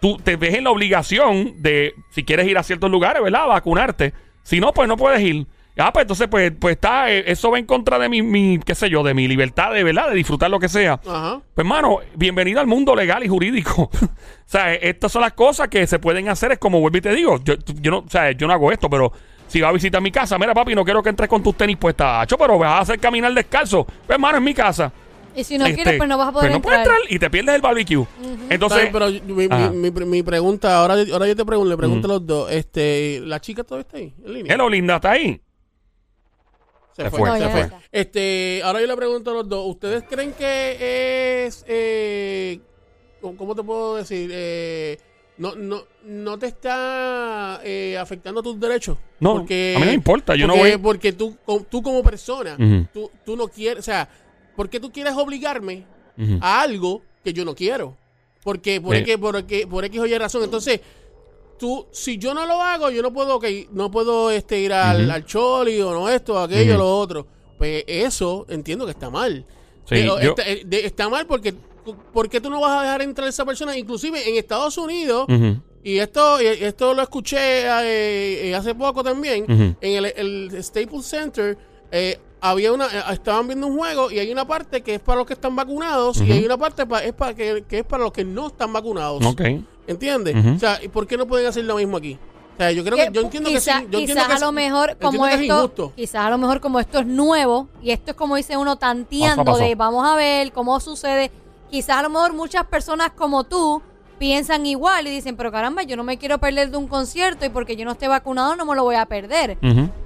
[0.00, 3.42] tú te ves en la obligación de, si quieres ir a ciertos lugares, ¿verdad?
[3.42, 4.14] A vacunarte.
[4.42, 5.46] Si no, pues no puedes ir.
[5.76, 8.74] Ah, pues entonces, pues, pues está, eh, eso va en contra de mi, mi, qué
[8.74, 10.10] sé yo, de mi libertad de, ¿verdad?
[10.10, 11.00] De disfrutar lo que sea.
[11.06, 11.40] Ajá.
[11.54, 13.82] Pues, mano, bienvenido al mundo legal y jurídico.
[13.94, 14.08] o
[14.44, 16.52] sea, estas son las cosas que se pueden hacer.
[16.52, 18.90] Es como vuelvo y te digo, yo, yo no, o sea, yo no hago esto,
[18.90, 19.10] pero
[19.46, 21.76] si vas a visitar mi casa, mira, papi, no quiero que entres con tus tenis
[21.78, 23.84] puestas, Acho, pero vas a hacer caminar descalzo.
[23.84, 24.92] Pues, hermano, es mi casa.
[25.34, 26.96] Y si no Este, quieres, pues no vas a poder pues no puedes entrar.
[26.98, 28.04] entrar y te pierdes el barbecue.
[28.50, 29.70] Entonces, pero mi, mi- Ajá.
[29.70, 33.40] mi- mi pregunta, ahora, ahora yo te pregunto, le pregunto a los dos, este, ¿la
[33.40, 34.12] chica todavía está ahí?
[34.26, 34.52] En línea.
[34.54, 35.40] hello, linda, ¿está ahí?
[36.96, 37.28] Se Se fue, fue.
[37.30, 37.70] No, se fue.
[37.92, 42.60] Este, ahora yo le pregunto a los dos, ¿ustedes creen que es, eh,
[43.20, 44.30] ¿cómo te puedo decir?
[44.32, 44.98] Eh,
[45.38, 48.98] no, no, no te está eh, afectando tus derechos.
[49.20, 51.36] No, porque, a mí no importa, yo no voy- Porque tú,
[51.70, 52.86] tú como persona, Ujú.
[52.92, 54.08] tú, tú no quieres, o sea,
[54.56, 55.84] ¿por qué tú quieres obligarme
[56.42, 57.96] a algo que yo no quiero?
[58.42, 59.00] Porque, por, Eh.
[59.00, 60.42] X, por, X, por X o Y razón.
[60.42, 60.80] Entonces,
[61.60, 65.08] tú, si yo no lo hago, yo no puedo, ok, no puedo este, ir al,
[65.10, 67.26] al choli o no esto, aquello, lo otro.
[67.58, 69.44] Pues eso entiendo que está mal.
[69.84, 71.54] Sí, Pero yo- está, eh, está mal porque
[72.12, 73.76] ¿por qué tú no vas a dejar entrar a esa persona?
[73.76, 75.26] Inclusive en Estados Unidos,
[75.84, 79.44] y esto y esto lo escuché eh, eh, hace poco también,
[79.80, 81.56] en el, el Staples Center
[81.92, 85.26] eh, había una estaban viendo un juego y hay una parte que es para los
[85.26, 88.12] que están vacunados y hay una parte pa- es para que, que es para los
[88.12, 89.24] que no están vacunados.
[89.26, 89.42] Ok.
[89.86, 90.36] ¿Entiendes?
[90.56, 92.18] O sea, ¿y por qué no pueden hacer lo mismo aquí?
[92.54, 94.32] O sea, yo creo Que que yo entiendo quizá- que sí, yo entiendo quizás que
[94.34, 95.92] a lo mejor como es esto injusto.
[95.96, 99.44] quizás a lo mejor como esto es nuevo y esto es como dice uno tanteando
[99.44, 99.68] Paso a paso.
[99.68, 101.30] de vamos a ver cómo sucede
[101.70, 103.80] quizás a lo mejor muchas personas como tú
[104.18, 107.48] piensan igual y dicen pero caramba yo no me quiero perder de un concierto y
[107.48, 109.56] porque yo no esté vacunado no me lo voy a perder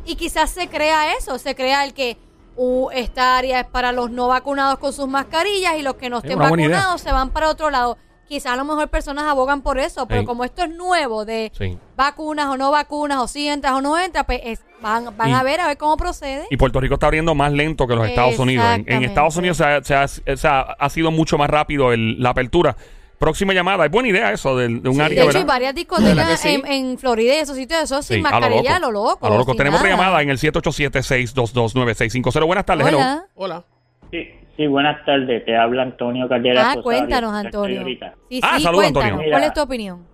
[0.07, 2.17] y quizás se crea eso se crea el que
[2.55, 6.19] uh, esta área es para los no vacunados con sus mascarillas y los que no
[6.19, 6.43] estén idea.
[6.51, 7.99] vacunados se van para otro lado
[8.35, 10.27] quizás a lo mejor personas abogan por eso pero Sí.
[10.27, 11.79] como esto es nuevo de Sí.
[11.97, 15.33] vacunas o no vacunas, o si entras o no entras, pues es van, van Y-
[15.33, 16.47] a ver a ver cómo procede.
[16.51, 18.65] Y Puerto Rico está abriendo más lento que los Estados Unidos.
[18.67, 19.07] En, en Exactamente.
[19.07, 22.31] Estados Unidos se ha, se ha- se ha- ha sido mucho más rápido el- la
[22.31, 22.77] apertura.
[23.19, 23.87] Próxima llamada.
[23.87, 25.47] Es buena idea eso de, de un de área, hecho, hay ¿verdad?
[25.47, 26.49] varias ¿Verdad que discotecas sí?
[26.49, 29.27] en, en Florida y esos sitios, eso sin Sí, mascarilla, a lo loco.
[29.27, 29.53] A lo loco.
[29.53, 30.03] sin Tenemos otra nada.
[30.05, 32.45] llamada en el 787-622-9650.
[32.47, 32.99] Buenas tardes, hello.
[32.99, 33.27] Hola.
[33.37, 33.65] Hola.
[34.11, 34.19] Sí,
[34.57, 35.45] sí, buenas tardes.
[35.45, 36.61] Te habla Antonio Caldera.
[36.63, 37.85] Ah, Rosario, cuéntanos, Antonio.
[38.29, 38.87] Sí, Ah, saludos.
[38.87, 39.21] Antonio.
[39.31, 40.07] ¿Cuál es tu opinión?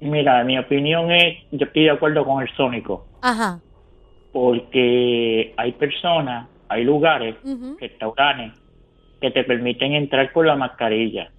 [0.00, 3.60] Mira, mi opinión es, yo estoy de acuerdo con el Sónico, Ajá.
[4.30, 8.52] porque hay personas, hay lugares, Ujú, restaurantes,
[9.20, 11.30] que te permiten entrar con la mascarilla.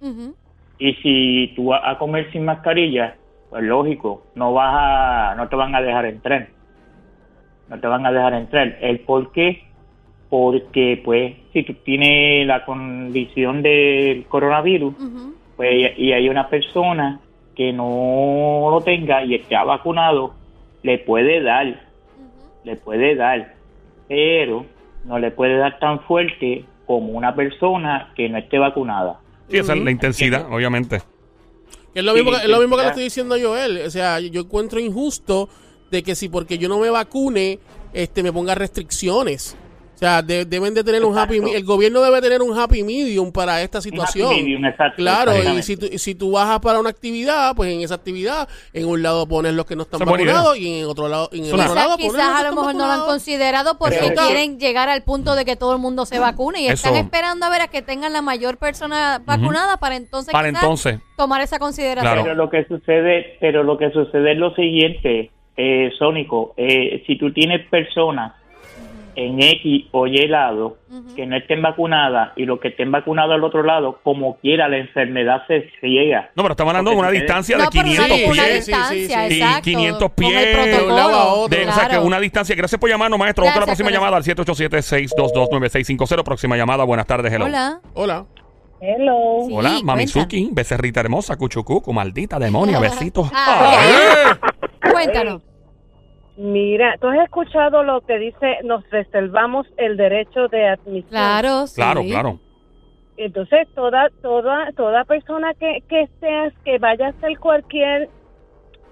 [0.80, 3.16] Y si tú vas a comer sin mascarilla,
[3.48, 6.48] pues lógico, no vas a, no te van a dejar entrar.
[7.68, 8.76] No te van a dejar entrar.
[8.80, 9.67] ¿El por qué?
[10.30, 14.94] Porque, pues, si tú tienes la condición del coronavirus,
[15.56, 17.20] pues y- hay una persona
[17.56, 20.34] que no lo tenga y está vacunado,
[20.82, 21.80] le puede dar,
[22.64, 23.54] le puede dar,
[24.06, 24.66] pero
[25.04, 29.20] no le puede dar tan fuerte como una persona que no esté vacunada.
[29.48, 31.00] Sí, esa es la intensidad, obviamente.
[31.94, 33.80] Es lo mismo, que, es lo mismo que le estoy diciendo yo a él.
[33.84, 35.48] O sea, yo encuentro injusto
[35.90, 37.58] de que si porque yo no me vacune,
[37.94, 39.56] este, me ponga restricciones.
[39.98, 43.32] O sea, de- deben de tener un happy el gobierno debe tener un happy medium
[43.32, 44.28] para esta situación.
[44.28, 47.80] happy medium, exacto, claro, y si tú, si tú bajas para una actividad, pues en
[47.80, 51.28] esa actividad, en un lado pones los que no están vacunados y en otro lado,
[51.32, 51.64] en el Suena.
[51.64, 53.76] otro Quizás, lado pones quizás los que a lo están mejor no lo han considerado
[53.78, 56.94] porque Pero- quieren llegar al punto de que todo el mundo se vacune y están
[56.94, 61.00] esperando a ver a que tengan la mayor persona vacunada para entonces Para quizás entonces.
[61.16, 62.04] tomar esa consideración.
[62.12, 62.22] Claro.
[62.22, 67.18] Pero lo que sucede, pero lo que sucede es lo siguiente, eh, Sónico, eh, si
[67.18, 68.32] tú tienes personas
[69.20, 70.76] en X o Y lado
[71.16, 74.76] que no estén vacunadas y los que estén vacunados al otro lado, como quiera la
[74.78, 76.30] enfermedad se ciega.
[76.36, 78.48] No, pero estamos hablando de una distancia de pero una, 500 una pies.
[78.48, 78.64] pies.
[78.66, 79.34] Sí, sí, distancia, sí.
[79.34, 79.62] Y exacto.
[79.64, 81.58] 500 con pies de un lado a otro.
[81.58, 82.04] De, o sea, que Claro.
[82.04, 82.54] una distancia.
[82.54, 83.42] Gracias por llamarnos, maestro.
[83.44, 84.04] Vamos con la Gracias, próxima corazón.
[84.04, 86.22] llamada al 787-622-9650.
[86.24, 86.84] Próxima llamada.
[86.84, 87.46] Buenas tardes, hello.
[87.46, 87.80] Hola.
[87.94, 88.24] Hola.
[88.80, 89.42] Hello.
[89.48, 89.72] Sí, Hola.
[89.82, 93.28] Mamizuki, becerrita hermosa, cuchucucu, maldita demonia, besitos.
[93.34, 94.90] Ah, ¡Eh!
[94.92, 95.42] Cuéntanos.
[96.40, 101.10] Mira, tú has escuchado lo que dice, nos reservamos el derecho de admisión.
[101.10, 101.82] Claro, sí.
[101.82, 102.38] Claro, claro.
[103.16, 108.08] Entonces, toda toda toda persona que que esté que vaya a hacer cualquier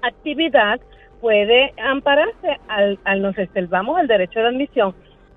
[0.03, 0.81] actividad
[1.21, 4.95] puede ampararse al, al nos reservamos el derecho de admisión.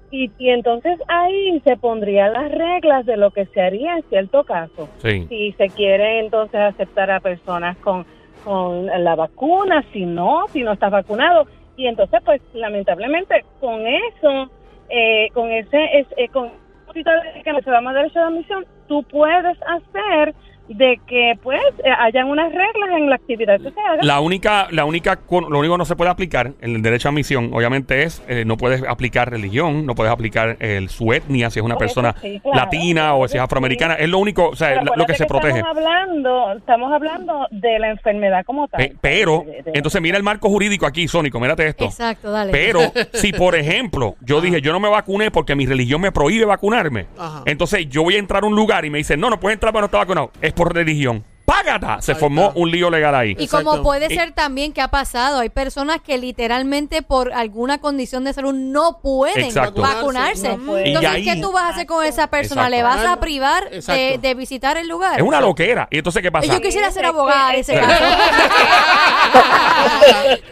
[0.10, 4.44] Y, y entonces ahí se pondrían las reglas de lo que se haría en cierto
[4.46, 4.90] caso.
[4.98, 5.28] Sí.
[5.30, 8.04] Si se quiere entonces aceptar a personas con,
[8.44, 11.46] con la vacuna, si no, si no estás vacunado.
[11.80, 14.52] Y entonces, pues lamentablemente con eso,
[14.90, 16.52] eh, con ese, es, eh, con
[16.94, 20.36] que nos damos derecho de admisión, tú puedes hacer
[20.70, 24.02] de que pues eh, hayan unas reglas en la actividad que se haga.
[24.04, 27.12] La única, la única, lo único que no se puede aplicar en el derecho a
[27.12, 31.60] admisión, obviamente, es eh, no puedes aplicar religión, no puedes aplicar el, su etnia, si
[31.60, 32.58] es una Por persona sí, claro.
[32.58, 33.96] latina o si es afroamericana.
[33.96, 35.58] Es lo único, o sea, Pero lo- lo que se protege.
[35.60, 38.78] Estamos hablando, estamos hablando de la enfermedad como tal.
[38.80, 41.86] Pe- pero, De- de- entonces mira el marco jurídico aquí, Sónico, mírate esto.
[41.86, 42.52] Exacto, dale.
[42.52, 42.80] Pero
[43.14, 47.08] si, por ejemplo, yo dije, yo no me vacuné porque mi religión me prohíbe vacunarme,
[47.18, 47.42] Ajá.
[47.46, 49.72] entonces yo voy a entrar a un lugar y me dicen, no, no puedes entrar
[49.74, 50.32] porque no está vacunado.
[50.42, 51.24] Es por religión.
[51.46, 52.00] ¡Págata!
[52.02, 52.60] Se Ahí formó está.
[52.60, 53.36] un lío legal ahí.
[53.40, 53.72] Y Exacto.
[53.72, 58.34] como puede ser también que ha pasado, hay personas que literalmente por alguna condición de
[58.34, 59.82] salud no pueden Exacto.
[59.82, 60.58] vacunarse.
[60.58, 62.68] No Entonces, ahí- ¿qué tú vas a hacer con esa persona?
[62.68, 62.78] Exacto.
[62.78, 65.18] ¿Le vas a privar de, visitar el lugar?
[65.18, 65.88] Es una loquera.
[65.90, 66.54] ¿Y entonces qué pasa?
[66.54, 67.90] Yo quisiera ser abogada de ese caso.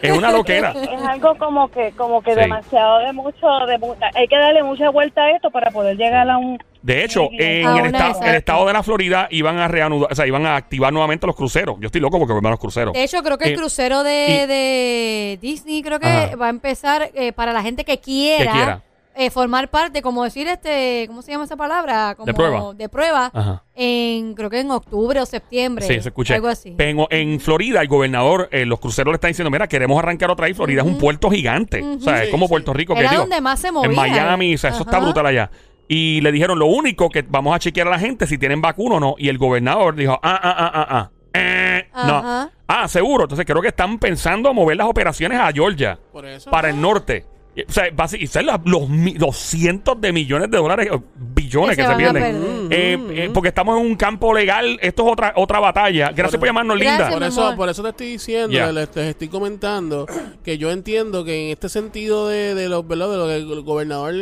[0.01, 0.71] Es una loquera.
[0.71, 2.39] Es algo como que como que Sí.
[2.39, 3.77] demasiado de mucho de
[4.15, 7.67] hay que darle mucha vuelta a esto para poder llegar a un De hecho, en
[7.67, 11.25] el, esta- estado de la Florida iban a reanudar, o sea, iban a activar nuevamente
[11.27, 11.77] los cruceros.
[11.79, 12.93] Yo estoy loco porque vuelvan los cruceros.
[12.93, 16.35] De hecho, creo que el Eh, crucero y- de, de Disney creo que Ajá.
[16.35, 18.81] va a empezar eh, para la gente que quiera, quiera.
[19.15, 22.13] eh, formar parte, como decir este, ¿cómo se llama esa palabra?
[22.15, 22.73] Como prueba.
[22.75, 23.31] De prueba.
[23.33, 23.63] Ajá.
[23.79, 25.85] En creo que en octubre o septiembre.
[25.85, 26.35] Sí, se escucha.
[26.35, 26.75] Algo así.
[26.77, 30.45] En, en Florida, el gobernador, eh, los cruceros le están diciendo, mira, queremos arrancar otra
[30.47, 30.55] vez.
[30.55, 31.81] Florida es un puerto gigante.
[31.83, 32.47] O sea, es como.
[32.47, 32.93] Puerto Rico.
[32.93, 33.89] que Era digo, donde más se movía.
[33.89, 35.49] En Miami, o sea, eso está brutal allá.
[35.87, 38.95] Y le dijeron, lo único que vamos a chequear a la gente si tienen vacuna
[38.95, 39.15] o no.
[39.17, 41.11] Y el gobernador dijo, ah, ah, ah, ah, ah.
[41.33, 42.49] Eh, no.
[42.67, 43.23] Ah, seguro.
[43.23, 45.97] Entonces creo que están pensando mover las operaciones a Georgia.
[46.11, 46.49] Por eso.
[46.51, 47.25] Para el norte.
[47.55, 47.85] Y, O sea,
[48.19, 51.97] y son los, los, los cientos de millones de dólares, billones Que que, se a
[51.97, 52.21] pierden.
[52.23, 52.67] perder.
[52.71, 54.77] Eh, eh, porque estamos en un campo legal.
[54.81, 56.09] Esto es otra otra batalla.
[56.09, 57.13] Gracias por, Por- llamarnos, Gracias, Linda.
[57.17, 60.05] Por eso, por eso te estoy diciendo, te estoy comentando
[60.43, 63.09] que yo entiendo que en este sentido de, de, lo, ¿verdad?
[63.11, 64.13] de lo que el gobernador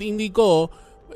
[0.00, 0.70] indicó,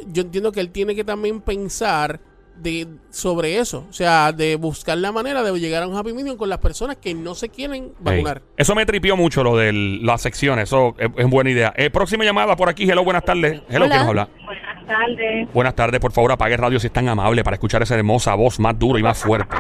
[0.06, 2.20] yo entiendo que él tiene que también pensar
[2.56, 3.87] de sobre eso.
[3.88, 6.96] O sea, de buscar la manera de llegar a un happy medium con las personas
[6.96, 8.42] que no se quieren vacunar.
[8.56, 10.64] Eso me tripió mucho lo de las secciones.
[10.64, 11.72] Eso es, es buena idea.
[11.76, 12.88] Eh, próxima llamada por aquí.
[12.88, 13.62] Hello, buenas tardes.
[13.68, 13.87] Hello.
[13.87, 14.28] ¿quién nos habla?
[14.44, 15.48] Buenas tardes.
[15.52, 16.00] Buenas tardes.
[16.00, 18.98] Por favor, apague radio si es tan amable para escuchar esa hermosa voz más duro
[18.98, 19.54] y más fuerte.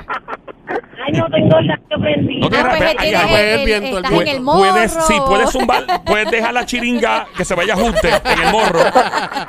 [1.18, 2.40] No tengo el radio prendido.
[2.40, 3.14] No te Ah, pues ay, pues, el-
[3.48, 4.58] el el- viento, el estás en el morro.
[4.58, 8.80] Puedes, sí, puedes zumbar, puedes dejar la chiringa que se vaya ajuste en el morro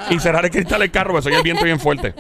[0.09, 2.13] y cerrar el cristal del carro, porque soy el viento bien fuerte.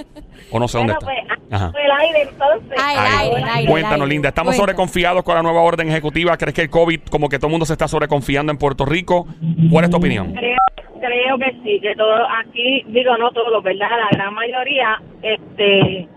[0.51, 1.35] O no sé dónde Bueno, está.
[1.35, 1.71] pues, Ajá.
[1.83, 2.77] el aire entonces.
[2.81, 4.13] Ay, Ay, aire, el aire, Cuéntanos, el aire.
[4.15, 4.29] Linda.
[4.29, 4.61] Estamos Cuenta.
[4.63, 6.37] sobreconfiados con la nueva orden ejecutiva.
[6.37, 9.27] ¿Crees que el COVID, como que todo el mundo se está sobreconfiando en Puerto Rico?
[9.71, 10.33] ¿Cuál es tu opinión?
[10.33, 10.57] Creo,
[11.01, 13.87] creo que sí, que todo aquí, digo no todos, ¿verdad?
[13.89, 16.07] La gran mayoría, este,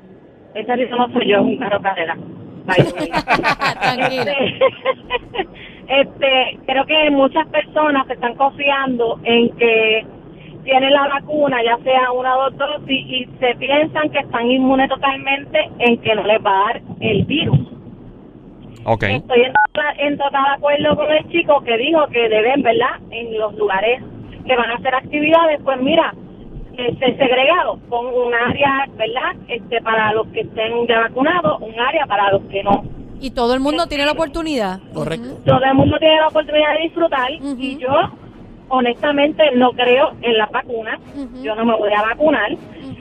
[0.55, 2.17] esa no soy yo, es un carro carrera.
[3.81, 4.33] Tranquila.
[4.33, 4.67] Este,
[6.01, 10.07] este, creo que muchas personas se están confiando en que
[10.65, 14.89] tienen la vacuna, ya sea una o dos dosis, y se piensan que están inmunes
[14.89, 17.59] totalmente en que no les va a dar el virus.
[18.85, 19.03] Ok.
[19.05, 22.99] Estoy en, total- en total acuerdo con el chico que dijo que deben, ¿verdad?
[23.11, 24.03] En los lugares
[24.47, 26.15] que van a hacer actividades, pues mira,
[26.89, 29.33] este, segregado con un área, ¿verdad?
[29.49, 32.83] Este, para los que estén ya vacunados, un área para los que no.
[33.21, 34.81] Y todo el mundo tiene la oportunidad.
[34.95, 35.37] Correcto.
[35.45, 37.93] Todo el mundo tiene la oportunidad de disfrutar y yo
[38.69, 40.99] honestamente no creo en las vacunas.
[41.15, 41.43] Ujú.
[41.43, 42.51] Yo no me voy a vacunar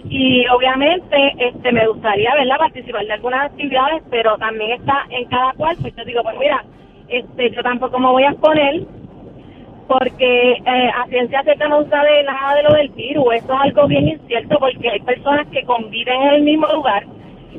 [0.10, 5.54] y obviamente este me gustaría verla participar de algunas actividades, pero también está en cada
[5.54, 5.78] cual.
[5.80, 6.66] Pues yo digo, pues mira,
[7.08, 8.82] este yo tampoco me voy a exponer
[9.90, 13.34] porque eh, a ciencia cierta no sabe nada de lo del virus.
[13.34, 17.08] Esto es algo bien incierto porque hay personas que conviven en el mismo lugar.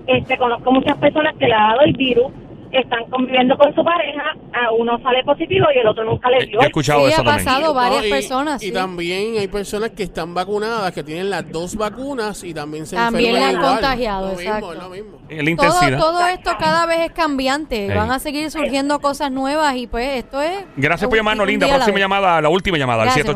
[0.07, 2.33] Este conozco muchas personas que le ha dado el virus,
[2.73, 6.61] están conviviendo con su pareja, a uno sale positivo y el otro nunca le dio.
[6.61, 7.45] He escuchado Sí, eso ha también.
[7.45, 8.63] pasado varias No, y- personas.
[8.63, 8.73] Y sí.
[8.73, 13.31] también hay personas que están vacunadas, que tienen las dos vacunas y también se También
[13.37, 13.73] enferman le han igual.
[13.81, 14.73] contagiado, Lo mismo, exacto.
[14.73, 15.11] es lo mismo.
[15.31, 15.99] La todo, intensidad.
[15.99, 17.89] todo esto cada vez es cambiante.
[17.89, 17.95] Sí.
[17.95, 20.65] Van a seguir surgiendo cosas nuevas y pues esto es...
[20.77, 21.67] Gracias por llamarnos, Linda.
[21.67, 22.03] la Próxima vez.
[22.05, 23.27] llamada, la última llamada, al Gracias,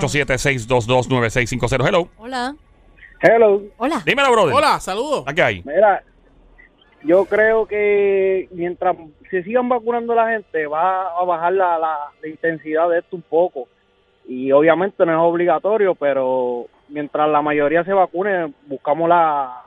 [0.68, 1.86] 787-622-9650.
[1.88, 2.08] Hello.
[2.18, 2.54] Hola.
[3.20, 3.62] Hello.
[3.78, 4.02] Hola.
[4.04, 4.54] Dímelo, brother.
[4.54, 5.24] Hola, saludos.
[5.26, 5.62] ¿A qué hay?
[5.64, 6.02] Mira,
[7.04, 8.96] yo creo que mientras
[9.30, 13.22] se sigan vacunando la gente va a bajar la, la, la intensidad de esto un
[13.22, 13.68] poco.
[14.26, 19.62] Y obviamente no es obligatorio, pero mientras la mayoría se vacune, buscamos la...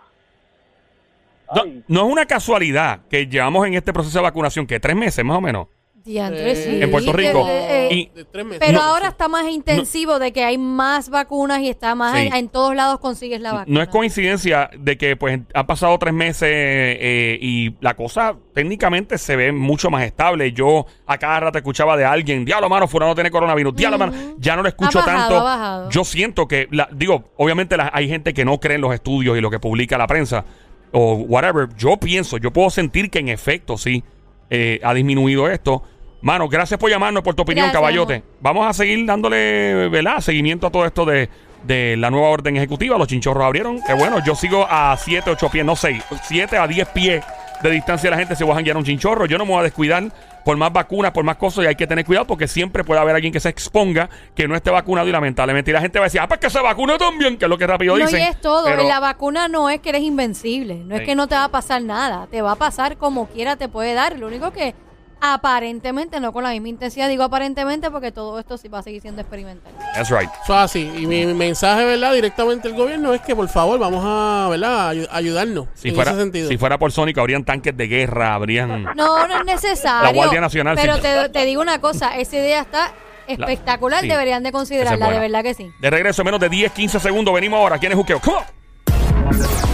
[1.56, 5.24] No, no es una casualidad que llevamos en este proceso de vacunación, que tres meses
[5.24, 5.68] más o menos.
[6.08, 6.82] Diantre, sí.
[6.82, 7.46] En Puerto Rico.
[7.48, 8.12] eh, eh, Y-
[8.60, 12.28] pero no, ahora está más intensivo de que hay más vacunas y está más Sí.
[12.28, 13.74] en, en todos lados consigues la vacuna.
[13.76, 19.18] No es coincidencia de que pues han pasado tres meses eh, y la cosa técnicamente
[19.18, 20.52] se ve mucho más estable.
[20.54, 24.56] Yo a cada rato escuchaba de alguien, diablo mano, fulano tiene coronavirus, diablo mano, ya
[24.56, 25.38] no lo escucho Ha bajado, tanto.
[25.40, 25.90] ha bajado.
[25.90, 29.38] Yo siento que, la, digo, obviamente la- hay gente que no cree en los estudios
[29.38, 30.46] y lo que publica la prensa
[30.94, 31.68] o whatever.
[31.78, 34.04] Yo pienso, yo puedo sentir que en efecto sí
[34.50, 35.84] eh, ha disminuido esto.
[36.22, 38.14] Mano, gracias por llamarnos, por tu opinión, Gracias, caballote.
[38.16, 38.28] amor.
[38.42, 40.20] Vamos a seguir dándole, ¿verdad?
[40.20, 41.30] Seguimiento a todo esto de,
[41.64, 42.98] de la nueva orden ejecutiva.
[42.98, 43.82] Los chinchorros abrieron.
[43.84, 47.24] Que bueno, yo sigo a 7, 8 pies, no 6, 7 a 10 pies
[47.62, 49.26] de distancia de la gente se va a janguear un chinchorro.
[49.26, 50.04] Yo no me voy a descuidar
[50.46, 53.16] por más vacunas, por más cosas, y hay que tener cuidado porque siempre puede haber
[53.16, 56.08] alguien que se exponga que no esté vacunado y lamentablemente y la gente va a
[56.08, 58.22] decir, ah, pues que se vacune también, que es lo que rápido No, dicen.
[58.22, 58.66] y es todo.
[58.66, 60.76] Pero- La vacuna no es que eres invencible.
[60.86, 62.28] No es que no te va a pasar nada.
[62.32, 64.18] Te va a pasar como quiera te puede dar.
[64.20, 64.74] Lo único que
[65.20, 69.02] aparentemente, no con la misma intensidad, digo aparentemente porque todo esto sí va a seguir
[69.02, 69.72] siendo experimental.
[69.96, 70.30] That's right.
[70.44, 70.92] Eso es así.
[70.98, 72.14] Y mi, mi mensaje, ¿verdad?
[72.14, 74.94] Directamente al gobierno es que por favor vamos a, ¿verdad?
[74.94, 76.50] Ayu- ayudarnos Si en fuera, ese sentido.
[76.50, 78.84] si fuera por Sónico, habrían tanques de guerra, habrían...
[78.96, 80.04] No, no es necesario.
[80.08, 81.02] La Guardia Nacional Pero sí.
[81.02, 82.92] te, te digo una cosa, esa idea está
[83.28, 84.08] espectacular, sí.
[84.08, 85.70] deberían de es considerarla, de verdad que sí.
[85.82, 87.34] De regreso en menos de 10, 15 segundos.
[87.34, 87.78] Venimos ahora.
[87.78, 88.20] ¿Quién es Juqueo?
[88.22, 89.67] Come on.